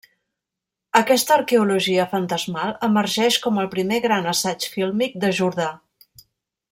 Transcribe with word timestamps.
Aquesta 0.99 1.33
arqueologia 1.35 2.07
fantasmal 2.13 2.73
emergeix 2.89 3.37
com 3.47 3.61
el 3.65 3.69
primer 3.75 4.01
gran 4.07 4.33
assaig 4.33 4.67
fílmic 4.79 5.21
de 5.27 5.31
Jordà. 5.43 5.69